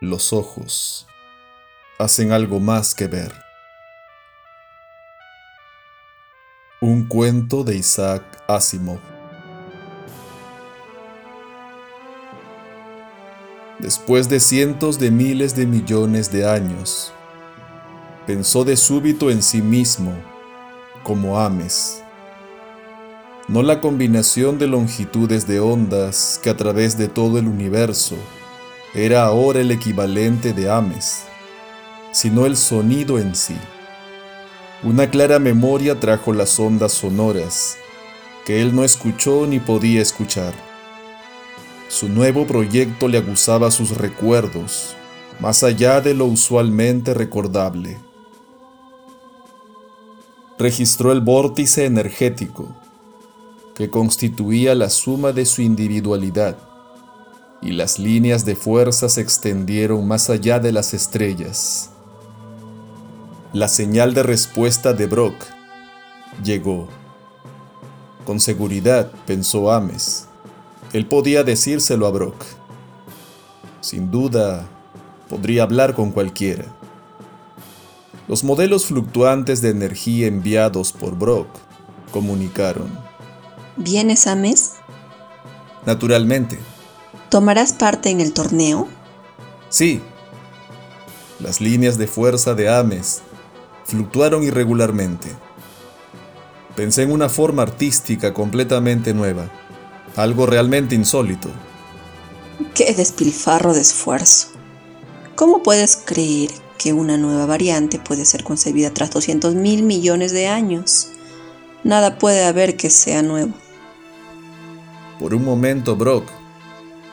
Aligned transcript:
los 0.00 0.32
ojos 0.32 1.08
hacen 1.98 2.30
algo 2.30 2.60
más 2.60 2.94
que 2.94 3.08
ver. 3.08 3.32
Un 6.80 7.08
cuento 7.08 7.64
de 7.64 7.76
Isaac 7.76 8.22
Asimov. 8.46 9.00
Después 13.80 14.28
de 14.28 14.38
cientos 14.38 15.00
de 15.00 15.10
miles 15.10 15.56
de 15.56 15.66
millones 15.66 16.30
de 16.30 16.48
años, 16.48 17.12
pensó 18.24 18.64
de 18.64 18.76
súbito 18.76 19.30
en 19.30 19.42
sí 19.42 19.60
mismo 19.60 20.12
como 21.02 21.40
Ames. 21.40 22.04
No 23.48 23.62
la 23.64 23.80
combinación 23.80 24.58
de 24.58 24.68
longitudes 24.68 25.48
de 25.48 25.58
ondas 25.58 26.38
que 26.40 26.50
a 26.50 26.56
través 26.56 26.96
de 26.96 27.08
todo 27.08 27.38
el 27.38 27.48
universo 27.48 28.16
era 28.94 29.24
ahora 29.24 29.60
el 29.60 29.70
equivalente 29.70 30.52
de 30.52 30.70
Ames, 30.70 31.24
sino 32.12 32.46
el 32.46 32.56
sonido 32.56 33.18
en 33.18 33.34
sí. 33.34 33.56
Una 34.82 35.10
clara 35.10 35.38
memoria 35.38 35.98
trajo 35.98 36.32
las 36.32 36.58
ondas 36.58 36.92
sonoras 36.92 37.76
que 38.44 38.62
él 38.62 38.74
no 38.74 38.84
escuchó 38.84 39.46
ni 39.46 39.60
podía 39.60 40.00
escuchar. 40.00 40.54
Su 41.88 42.08
nuevo 42.08 42.46
proyecto 42.46 43.08
le 43.08 43.18
aguzaba 43.18 43.70
sus 43.70 43.96
recuerdos, 43.96 44.96
más 45.40 45.62
allá 45.62 46.00
de 46.00 46.14
lo 46.14 46.26
usualmente 46.26 47.14
recordable 47.14 47.98
registró 50.58 51.12
el 51.12 51.20
vórtice 51.20 51.84
energético 51.84 52.74
que 53.76 53.88
constituía 53.88 54.74
la 54.74 54.90
suma 54.90 55.30
de 55.32 55.46
su 55.46 55.62
individualidad, 55.62 56.58
y 57.60 57.72
las 57.72 57.98
líneas 57.98 58.44
de 58.44 58.56
fuerza 58.56 59.08
se 59.08 59.20
extendieron 59.20 60.06
más 60.06 60.30
allá 60.30 60.58
de 60.60 60.72
las 60.72 60.94
estrellas. 60.94 61.90
La 63.52 63.68
señal 63.68 64.14
de 64.14 64.22
respuesta 64.22 64.92
de 64.92 65.06
Brock 65.06 65.34
llegó. 66.44 66.88
Con 68.24 68.40
seguridad, 68.40 69.10
pensó 69.26 69.72
Ames, 69.72 70.28
él 70.92 71.06
podía 71.06 71.44
decírselo 71.44 72.06
a 72.06 72.10
Brock. 72.10 72.44
Sin 73.80 74.10
duda, 74.10 74.66
podría 75.28 75.62
hablar 75.62 75.94
con 75.94 76.12
cualquiera. 76.12 76.64
Los 78.26 78.44
modelos 78.44 78.86
fluctuantes 78.86 79.62
de 79.62 79.70
energía 79.70 80.26
enviados 80.26 80.92
por 80.92 81.16
Brock 81.16 81.48
comunicaron. 82.10 82.90
¿Vienes, 83.76 84.26
Ames? 84.26 84.74
Naturalmente. 85.86 86.58
¿Tomarás 87.28 87.72
parte 87.72 88.10
en 88.10 88.20
el 88.20 88.32
torneo? 88.32 88.88
Sí. 89.68 90.00
Las 91.40 91.60
líneas 91.60 91.98
de 91.98 92.06
fuerza 92.06 92.54
de 92.54 92.68
Ames 92.68 93.22
fluctuaron 93.84 94.42
irregularmente. 94.42 95.28
Pensé 96.74 97.02
en 97.02 97.12
una 97.12 97.28
forma 97.28 97.62
artística 97.62 98.32
completamente 98.32 99.14
nueva, 99.14 99.50
algo 100.16 100.46
realmente 100.46 100.94
insólito. 100.94 101.48
¡Qué 102.74 102.94
despilfarro 102.94 103.74
de 103.74 103.80
esfuerzo! 103.80 104.48
¿Cómo 105.34 105.62
puedes 105.62 105.96
creer 105.96 106.50
que 106.78 106.92
una 106.92 107.18
nueva 107.18 107.44
variante 107.44 107.98
puede 107.98 108.24
ser 108.24 108.44
concebida 108.44 108.94
tras 108.94 109.10
200 109.10 109.54
mil 109.56 109.82
millones 109.82 110.32
de 110.32 110.46
años. 110.46 111.08
Nada 111.84 112.18
puede 112.18 112.44
haber 112.44 112.76
que 112.76 112.88
sea 112.88 113.22
nuevo. 113.22 113.52
Por 115.18 115.34
un 115.34 115.44
momento 115.44 115.96
Brock 115.96 116.24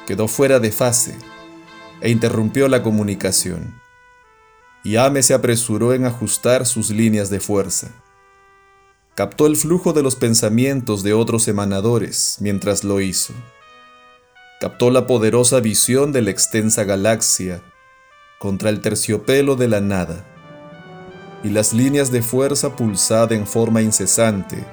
quedó 0.05 0.27
fuera 0.27 0.59
de 0.59 0.71
fase 0.71 1.15
e 2.01 2.09
interrumpió 2.09 2.67
la 2.67 2.83
comunicación. 2.83 3.81
Y 4.83 4.97
Ame 4.97 5.23
se 5.23 5.33
apresuró 5.33 5.93
en 5.93 6.05
ajustar 6.05 6.65
sus 6.65 6.89
líneas 6.91 7.29
de 7.29 7.39
fuerza. 7.39 7.89
Captó 9.15 9.47
el 9.47 9.55
flujo 9.55 9.93
de 9.93 10.03
los 10.03 10.15
pensamientos 10.15 11.01
de 11.01 11.13
otros 11.13 11.47
emanadores 11.47 12.37
mientras 12.39 12.83
lo 12.83 12.99
hizo. 13.01 13.33
Captó 14.59 14.91
la 14.91 15.07
poderosa 15.07 15.59
visión 15.59 16.11
de 16.11 16.21
la 16.21 16.31
extensa 16.31 16.83
galaxia 16.83 17.61
contra 18.39 18.69
el 18.69 18.81
terciopelo 18.81 19.55
de 19.55 19.67
la 19.67 19.81
nada, 19.81 20.25
y 21.43 21.49
las 21.49 21.73
líneas 21.73 22.11
de 22.11 22.21
fuerza 22.21 22.75
pulsada 22.75 23.35
en 23.35 23.47
forma 23.47 23.81
incesante 23.81 24.63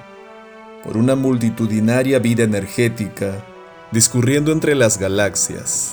por 0.83 0.97
una 0.97 1.15
multitudinaria 1.15 2.19
vida 2.19 2.43
energética 2.43 3.45
discurriendo 3.93 4.51
entre 4.51 4.73
las 4.73 4.97
galaxias. 4.97 5.91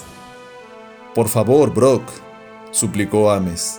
Por 1.15 1.29
favor, 1.29 1.75
Brock, 1.75 2.03
suplicó 2.71 3.31
Ames, 3.31 3.79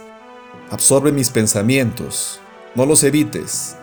absorbe 0.69 1.11
mis 1.11 1.31
pensamientos, 1.31 2.39
no 2.75 2.85
los 2.85 3.03
evites. 3.03 3.75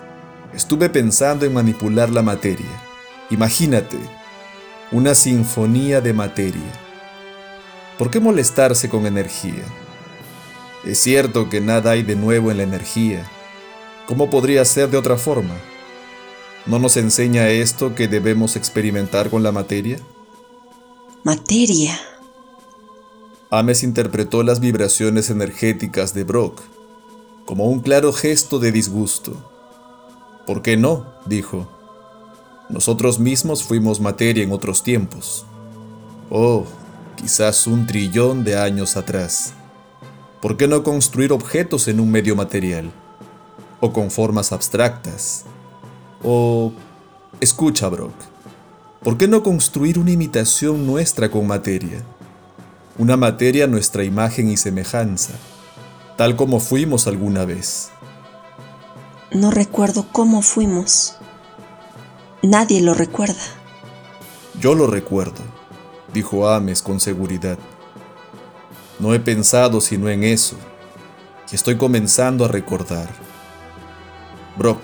Estuve 0.55 0.89
pensando 0.91 1.45
en 1.45 1.53
manipular 1.53 2.11
la 2.11 2.23
materia. 2.23 2.71
Imagínate, 3.31 3.99
una 4.93 5.17
sinfonía 5.17 6.01
de 6.01 6.13
materia. 6.13 6.73
¿Por 7.99 8.09
qué 8.09 8.21
molestarse 8.21 8.89
con 8.89 9.07
energía? 9.07 9.65
Es 10.85 10.99
cierto 11.01 11.51
que 11.51 11.61
nada 11.61 11.91
hay 11.91 12.05
de 12.05 12.15
nuevo 12.15 12.53
en 12.53 12.59
la 12.59 12.63
energía. 12.63 13.29
¿Cómo 14.07 14.31
podría 14.31 14.65
ser 14.65 14.89
de 14.89 14.99
otra 14.99 15.17
forma? 15.17 15.57
¿No 16.65 16.79
nos 16.79 16.97
enseña 16.97 17.49
esto 17.49 17.97
que 17.97 18.07
debemos 18.07 18.55
experimentar 18.55 19.31
con 19.31 19.43
la 19.43 19.51
materia? 19.51 19.99
Materia. 21.25 21.99
Ames 23.51 23.83
interpretó 23.83 24.45
las 24.45 24.61
vibraciones 24.61 25.31
energéticas 25.31 26.15
de 26.15 26.23
Brock 26.23 26.63
como 27.45 27.65
un 27.65 27.81
claro 27.81 28.13
gesto 28.13 28.61
de 28.61 28.71
disgusto. 28.71 29.33
¿Por 30.47 30.63
qué 30.63 30.77
no? 30.77 31.07
dijo. 31.27 31.67
Nosotros 32.69 33.19
mismos 33.19 33.65
fuimos 33.65 34.01
materia 34.01 34.45
en 34.45 34.53
otros 34.53 34.85
tiempos. 34.85 35.45
Oh, 36.31 36.65
quizás 37.17 37.67
un 37.67 37.87
trillón 37.87 38.45
de 38.45 38.57
años 38.57 38.97
atrás. 38.97 39.55
¿Por 40.41 40.57
qué 40.57 40.69
no 40.69 40.85
construir 40.85 41.33
objetos 41.33 41.89
en 41.89 41.99
un 41.99 42.13
medio 42.13 42.37
material? 42.37 42.93
O 43.81 43.93
con 43.93 44.11
formas 44.13 44.53
abstractas. 44.53 45.45
O... 46.23 46.73
Escucha, 47.41 47.89
Brock. 47.89 48.15
¿Por 49.09 49.17
qué 49.17 49.27
no 49.27 49.43
construir 49.43 49.99
una 49.99 50.11
imitación 50.11 50.87
nuestra 50.87 51.31
con 51.31 51.47
materia? 51.47 52.03
Una 52.99 53.17
materia 53.17 53.67
nuestra 53.67 54.05
imagen 54.05 54.51
y 54.51 54.59
semejanza, 54.59 55.33
tal 56.19 56.37
como 56.37 56.61
fuimos 56.61 57.07
alguna 57.07 57.47
vez. 57.47 57.89
No 59.33 59.51
recuerdo 59.51 60.05
cómo 60.13 60.43
fuimos. 60.43 61.15
Nadie 62.43 62.83
lo 62.83 62.93
recuerda. 62.93 63.41
Yo 64.61 64.75
lo 64.75 64.87
recuerdo, 64.87 65.41
dijo 66.13 66.47
Ames 66.47 66.83
con 66.83 67.01
seguridad. 67.01 67.59
No 68.99 69.15
he 69.15 69.21
pensado 69.21 69.81
sino 69.81 70.11
en 70.11 70.23
eso, 70.23 70.57
y 71.51 71.55
estoy 71.55 71.79
comenzando 71.79 72.45
a 72.45 72.49
recordar. 72.49 73.09
Brock, 74.59 74.83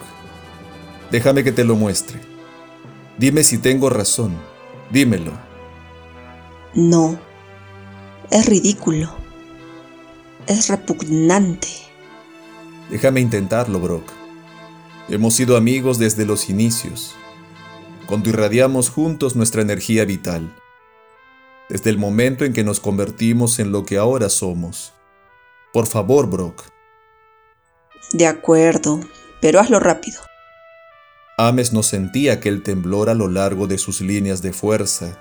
déjame 1.11 1.45
que 1.45 1.53
te 1.53 1.65
lo 1.65 1.77
muestre. 1.77 2.34
Dime 3.19 3.45
si 3.45 3.59
tengo 3.59 3.91
razón, 3.91 4.37
dímelo. 4.91 5.33
No, 6.75 7.19
es 8.31 8.47
ridículo. 8.47 9.15
Es 10.47 10.69
repugnante. 10.69 11.69
Déjame 12.91 13.21
intentarlo, 13.21 13.79
Brock. 13.81 14.11
Hemos 15.09 15.35
sido 15.35 15.57
amigos 15.57 15.99
desde 15.99 16.27
los 16.27 16.51
inicios, 16.51 17.15
cuando 18.07 18.29
irradiamos 18.29 18.91
juntos 18.91 19.37
nuestra 19.37 19.63
energía 19.63 20.05
vital 20.05 20.55
desde 21.69 21.91
el 21.91 21.99
momento 21.99 22.45
en 22.45 22.53
que 22.53 22.65
nos 22.65 22.81
convertimos 22.81 23.59
en 23.59 23.73
lo 23.73 23.85
que 23.85 23.97
ahora 23.97 24.29
somos. 24.29 24.93
Por 25.73 25.87
favor, 25.87 26.29
Brock. 26.29 26.63
De 28.13 28.27
acuerdo, 28.27 29.01
pero 29.41 29.61
hazlo 29.61 29.81
rápido. 29.81 30.21
Ames 31.37 31.73
no 31.73 31.83
sentía 31.83 32.35
aquel 32.35 32.63
temblor 32.63 33.11
a 33.11 33.15
lo 33.15 33.27
largo 33.27 33.67
de 33.67 33.77
sus 33.77 34.01
líneas 34.01 34.41
de 34.41 34.53
fuerza. 34.53 35.19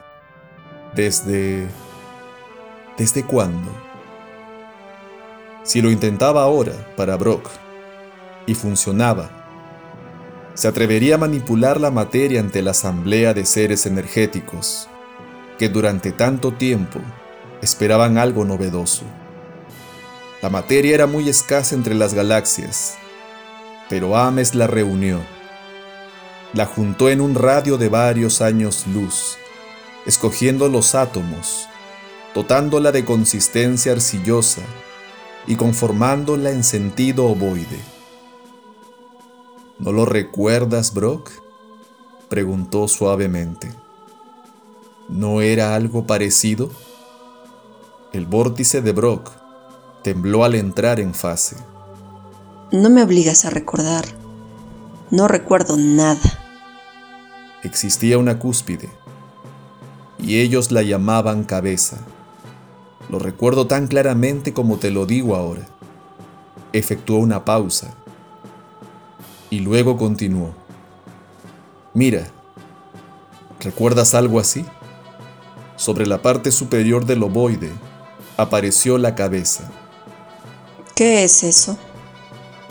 Desde... 0.95 1.67
¿Desde 2.99 3.23
cuándo? 3.23 3.71
Si 5.63 5.81
lo 5.81 5.89
intentaba 5.89 6.43
ahora 6.43 6.73
para 6.95 7.17
Brock 7.17 7.49
y 8.45 8.53
funcionaba, 8.53 9.31
se 10.53 10.67
atrevería 10.67 11.15
a 11.15 11.17
manipular 11.17 11.81
la 11.81 11.89
materia 11.89 12.39
ante 12.41 12.61
la 12.61 12.71
asamblea 12.71 13.33
de 13.33 13.47
seres 13.47 13.87
energéticos 13.87 14.87
que 15.57 15.67
durante 15.67 16.11
tanto 16.11 16.53
tiempo 16.53 16.99
esperaban 17.63 18.19
algo 18.19 18.45
novedoso. 18.45 19.05
La 20.43 20.51
materia 20.51 20.93
era 20.93 21.07
muy 21.07 21.27
escasa 21.27 21.73
entre 21.73 21.95
las 21.95 22.13
galaxias, 22.13 22.93
pero 23.89 24.15
Ames 24.15 24.53
la 24.53 24.67
reunió. 24.67 25.19
La 26.53 26.65
juntó 26.65 27.09
en 27.09 27.21
un 27.21 27.35
radio 27.35 27.77
de 27.77 27.89
varios 27.89 28.41
años 28.41 28.85
luz, 28.87 29.37
escogiendo 30.05 30.69
los 30.69 30.95
átomos 30.95 31.67
dotándola 32.33 32.91
de 32.91 33.05
consistencia 33.05 33.91
arcillosa 33.91 34.61
y 35.45 35.55
conformándola 35.55 36.51
en 36.51 36.63
sentido 36.63 37.25
ovoide. 37.25 37.79
¿No 39.79 39.91
lo 39.91 40.05
recuerdas, 40.05 40.93
Brock? 40.93 41.31
preguntó 42.29 42.87
suavemente. 42.87 43.71
¿No 45.09 45.41
era 45.41 45.75
algo 45.75 46.07
parecido? 46.07 46.71
El 48.13 48.25
vórtice 48.25 48.81
de 48.81 48.91
Brock 48.91 49.31
tembló 50.03 50.43
al 50.43 50.55
entrar 50.55 50.99
en 50.99 51.13
fase. 51.13 51.57
No 52.71 52.89
me 52.89 53.03
obligas 53.03 53.45
a 53.45 53.49
recordar. 53.49 54.05
No 55.11 55.27
recuerdo 55.27 55.77
nada. 55.77 56.42
Existía 57.63 58.17
una 58.17 58.39
cúspide, 58.39 58.89
y 60.19 60.39
ellos 60.39 60.71
la 60.71 60.81
llamaban 60.81 61.43
cabeza. 61.43 61.97
Lo 63.09 63.19
recuerdo 63.19 63.67
tan 63.67 63.87
claramente 63.87 64.53
como 64.53 64.77
te 64.77 64.91
lo 64.91 65.05
digo 65.05 65.35
ahora. 65.35 65.67
Efectuó 66.71 67.17
una 67.19 67.45
pausa 67.45 67.93
y 69.49 69.59
luego 69.59 69.97
continuó. 69.97 70.53
Mira, 71.93 72.27
¿recuerdas 73.59 74.15
algo 74.15 74.39
así? 74.39 74.65
Sobre 75.75 76.07
la 76.07 76.21
parte 76.21 76.51
superior 76.51 77.05
del 77.05 77.23
ovoide 77.23 77.71
apareció 78.37 78.97
la 78.97 79.15
cabeza. 79.15 79.69
¿Qué 80.95 81.23
es 81.23 81.43
eso? 81.43 81.77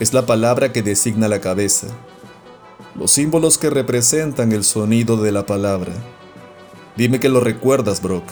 Es 0.01 0.13
la 0.13 0.27
palabra 0.27 0.73
que 0.73 0.83
designa 0.83 1.29
la 1.29 1.41
cabeza, 1.41 1.87
los 2.95 3.11
símbolos 3.11 3.59
que 3.59 3.71
representan 3.71 4.53
el 4.53 4.65
sonido 4.65 5.17
de 5.17 5.33
la 5.33 5.47
palabra. 5.47 5.93
Dime 6.97 7.21
que 7.21 7.29
lo 7.29 7.41
recuerdas, 7.41 8.03
Brock. 8.03 8.25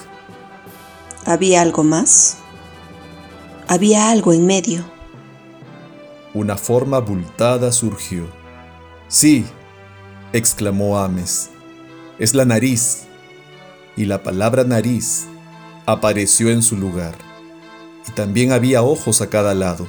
¿Había 1.24 1.62
algo 1.62 1.82
más? 1.82 2.36
Había 3.68 4.10
algo 4.10 4.32
en 4.32 4.46
medio. 4.46 4.84
Una 6.34 6.56
forma 6.56 6.98
abultada 6.98 7.72
surgió. 7.72 8.26
Sí, 9.08 9.46
exclamó 10.32 10.98
Ames. 10.98 11.50
Es 12.18 12.34
la 12.34 12.44
nariz. 12.44 13.04
Y 13.96 14.04
la 14.04 14.22
palabra 14.22 14.64
nariz 14.64 15.26
apareció 15.86 16.50
en 16.50 16.62
su 16.62 16.76
lugar. 16.76 17.14
Y 18.06 18.12
también 18.12 18.52
había 18.52 18.82
ojos 18.82 19.20
a 19.20 19.28
cada 19.28 19.54
lado. 19.54 19.86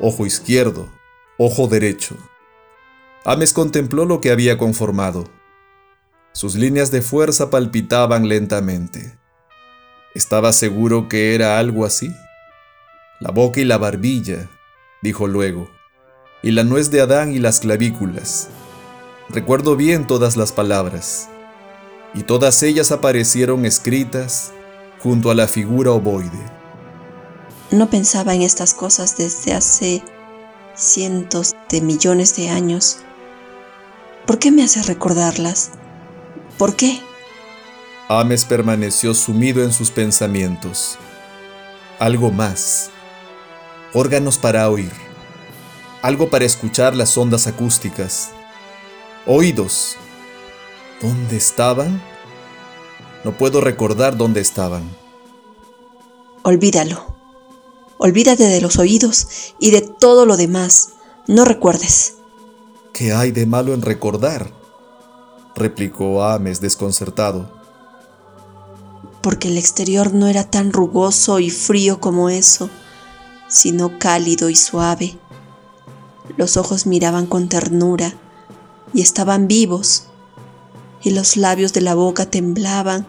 Ojo 0.00 0.26
izquierdo, 0.26 0.88
ojo 1.36 1.66
derecho. 1.66 2.16
Ames 3.24 3.52
contempló 3.52 4.06
lo 4.06 4.20
que 4.20 4.30
había 4.30 4.56
conformado. 4.56 5.28
Sus 6.32 6.54
líneas 6.54 6.90
de 6.90 7.02
fuerza 7.02 7.50
palpitaban 7.50 8.28
lentamente. 8.28 9.18
¿Estaba 10.14 10.52
seguro 10.52 11.08
que 11.08 11.34
era 11.34 11.58
algo 11.58 11.84
así? 11.84 12.14
La 13.20 13.30
boca 13.30 13.60
y 13.60 13.64
la 13.64 13.76
barbilla, 13.76 14.48
dijo 15.02 15.26
luego, 15.26 15.70
y 16.42 16.52
la 16.52 16.64
nuez 16.64 16.90
de 16.90 17.02
Adán 17.02 17.32
y 17.32 17.38
las 17.38 17.60
clavículas. 17.60 18.48
Recuerdo 19.28 19.76
bien 19.76 20.06
todas 20.06 20.38
las 20.38 20.52
palabras, 20.52 21.28
y 22.14 22.22
todas 22.22 22.62
ellas 22.62 22.90
aparecieron 22.90 23.66
escritas 23.66 24.52
junto 25.00 25.30
a 25.30 25.34
la 25.34 25.46
figura 25.46 25.92
ovoide. 25.92 26.60
No 27.70 27.90
pensaba 27.90 28.34
en 28.34 28.42
estas 28.42 28.72
cosas 28.72 29.16
desde 29.16 29.52
hace 29.52 30.02
cientos 30.74 31.54
de 31.68 31.80
millones 31.82 32.34
de 32.36 32.48
años. 32.48 33.00
¿Por 34.30 34.38
qué 34.38 34.52
me 34.52 34.62
hace 34.62 34.80
recordarlas? 34.84 35.72
¿Por 36.56 36.76
qué? 36.76 37.00
Ames 38.08 38.44
permaneció 38.44 39.12
sumido 39.12 39.64
en 39.64 39.72
sus 39.72 39.90
pensamientos. 39.90 40.98
Algo 41.98 42.30
más. 42.30 42.90
Órganos 43.92 44.38
para 44.38 44.70
oír. 44.70 44.92
Algo 46.00 46.30
para 46.30 46.44
escuchar 46.44 46.94
las 46.94 47.18
ondas 47.18 47.48
acústicas. 47.48 48.30
Oídos. 49.26 49.96
¿Dónde 51.02 51.36
estaban? 51.36 52.00
No 53.24 53.36
puedo 53.36 53.60
recordar 53.60 54.16
dónde 54.16 54.40
estaban. 54.40 54.88
Olvídalo. 56.44 57.16
Olvídate 57.98 58.44
de 58.44 58.60
los 58.60 58.78
oídos 58.78 59.26
y 59.58 59.72
de 59.72 59.80
todo 59.80 60.24
lo 60.24 60.36
demás. 60.36 60.90
No 61.26 61.44
recuerdes. 61.44 62.19
¿Qué 62.92 63.12
hay 63.12 63.32
de 63.32 63.46
malo 63.46 63.74
en 63.74 63.82
recordar? 63.82 64.52
replicó 65.54 66.22
Ames 66.22 66.60
desconcertado 66.60 67.60
porque 69.20 69.48
el 69.48 69.58
exterior 69.58 70.14
no 70.14 70.26
era 70.28 70.44
tan 70.44 70.72
rugoso 70.72 71.40
y 71.40 71.50
frío 71.50 72.00
como 72.00 72.30
eso, 72.30 72.70
sino 73.48 73.98
cálido 73.98 74.48
y 74.48 74.56
suave. 74.56 75.18
Los 76.36 76.56
ojos 76.56 76.86
miraban 76.86 77.26
con 77.26 77.48
ternura 77.48 78.14
y 78.94 79.02
estaban 79.02 79.46
vivos, 79.46 80.04
y 81.02 81.10
los 81.10 81.36
labios 81.36 81.72
de 81.72 81.80
la 81.80 81.94
boca 81.94 82.26
temblaban 82.26 83.06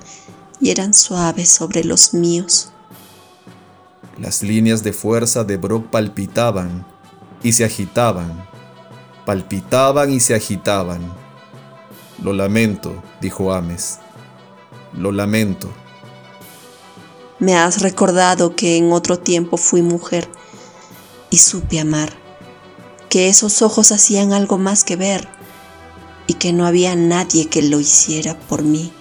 y 0.60 0.70
eran 0.70 0.94
suaves 0.94 1.50
sobre 1.50 1.84
los 1.84 2.14
míos. 2.14 2.72
Las 4.18 4.44
líneas 4.44 4.84
de 4.84 4.94
fuerza 4.94 5.44
de 5.44 5.58
Brock 5.58 5.88
palpitaban 5.88 6.86
y 7.42 7.54
se 7.54 7.64
agitaban, 7.64 8.46
palpitaban 9.26 10.12
y 10.12 10.20
se 10.20 10.36
agitaban. 10.36 11.02
Lo 12.22 12.34
lamento, 12.34 13.02
dijo 13.20 13.54
Ames. 13.54 14.00
Lo 14.94 15.12
lamento. 15.12 15.70
Me 17.40 17.56
has 17.56 17.82
recordado 17.82 18.56
que 18.56 18.78
en 18.78 18.92
otro 18.92 19.18
tiempo 19.18 19.58
fui 19.58 19.82
mujer 19.82 20.30
y 21.30 21.38
supe 21.38 21.80
amar, 21.80 22.12
que 23.10 23.30
esos 23.30 23.62
ojos 23.62 23.92
hacían 23.92 24.34
algo 24.34 24.58
más 24.58 24.84
que 24.84 24.96
ver 24.96 25.28
y 26.28 26.36
que 26.36 26.54
no 26.54 26.66
había 26.66 26.96
nadie 26.96 27.48
que 27.48 27.64
lo 27.64 27.80
hiciera 27.80 28.38
por 28.38 28.62
mí. 28.62 28.92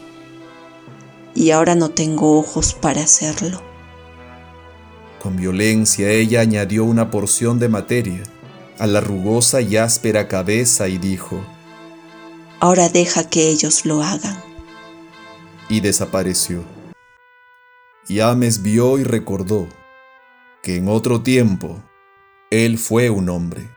Y 1.34 1.50
ahora 1.50 1.75
no 1.75 1.90
tengo 1.90 2.38
ojos 2.38 2.75
para 2.75 3.02
hacerlo. 3.02 3.61
Con 5.22 5.37
violencia 5.37 6.08
ella 6.08 6.40
añadió 6.40 6.84
una 6.84 7.11
porción 7.11 7.58
de 7.58 7.69
materia 7.69 8.22
a 8.81 8.87
la 8.87 9.03
rugosa 9.03 9.61
y 9.61 9.77
áspera 9.77 10.27
cabeza 10.27 10.88
y 10.88 10.97
dijo, 10.97 11.44
Ahora 12.61 12.88
deja 12.88 13.29
que 13.29 13.49
ellos 13.49 13.85
lo 13.85 14.03
hagan. 14.03 14.43
Y 15.69 15.81
desapareció. 15.81 16.65
Y 18.08 18.20
Ames 18.20 18.63
vio 18.63 18.99
y 18.99 19.05
recordó 19.05 19.69
que 20.63 20.77
en 20.77 20.89
otro 20.89 21.22
tiempo 21.22 21.82
él 22.51 22.79
fue 22.79 23.10
un 23.10 23.29
hombre. 23.29 23.70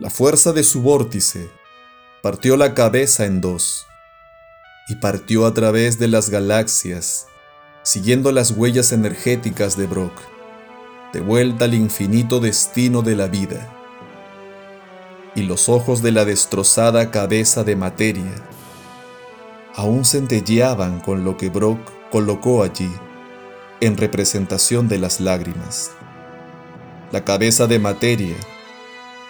La 0.00 0.10
fuerza 0.10 0.52
de 0.52 0.64
su 0.64 0.82
vórtice 0.82 1.48
partió 2.20 2.56
la 2.56 2.74
cabeza 2.74 3.26
en 3.26 3.40
dos 3.40 3.86
y 4.88 4.96
partió 4.96 5.46
a 5.46 5.54
través 5.54 6.00
de 6.00 6.08
las 6.08 6.30
galaxias, 6.30 7.28
siguiendo 7.84 8.32
las 8.32 8.50
huellas 8.50 8.90
energéticas 8.90 9.76
de 9.76 9.86
Brock, 9.86 10.33
de 11.14 11.20
vuelta 11.20 11.66
al 11.66 11.74
infinito 11.74 12.40
destino 12.40 13.00
de 13.00 13.14
la 13.14 13.28
vida. 13.28 13.72
Y 15.36 15.42
los 15.42 15.68
ojos 15.68 16.02
de 16.02 16.10
la 16.10 16.24
destrozada 16.24 17.12
cabeza 17.12 17.62
de 17.62 17.76
materia 17.76 18.34
aún 19.76 20.04
centelleaban 20.04 20.98
con 21.00 21.24
lo 21.24 21.36
que 21.36 21.50
Brock 21.50 21.78
colocó 22.10 22.64
allí, 22.64 22.90
en 23.80 23.96
representación 23.96 24.88
de 24.88 24.98
las 24.98 25.20
lágrimas. 25.20 25.92
La 27.12 27.24
cabeza 27.24 27.68
de 27.68 27.78
materia 27.78 28.36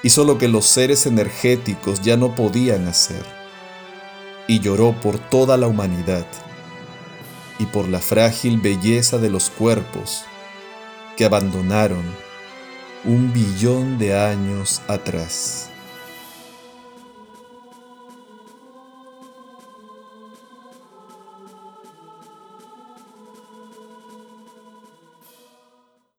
hizo 0.03 0.25
lo 0.25 0.39
que 0.39 0.49
los 0.49 0.65
seres 0.65 1.07
energéticos 1.07 2.01
ya 2.01 2.17
no 2.17 2.35
podían 2.35 2.89
hacer, 2.89 3.25
y 4.49 4.61
lloró 4.61 4.99
por 5.03 5.19
toda 5.19 5.59
la 5.59 5.67
humanidad 5.67 6.27
y 7.59 7.67
por 7.67 7.89
la 7.89 8.01
frágil 8.01 8.59
belleza 8.59 9.19
de 9.19 9.31
los 9.31 9.51
cuerpos 9.51 10.25
que 11.17 11.25
abandonaron 11.25 12.05
un 13.05 13.33
billón 13.33 13.99
de 13.99 14.17
años 14.17 14.83
atrás. 14.89 15.71